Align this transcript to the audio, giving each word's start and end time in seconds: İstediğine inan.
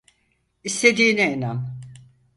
İstediğine 0.63 1.31
inan. 1.33 1.77